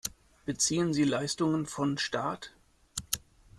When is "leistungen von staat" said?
1.03-2.53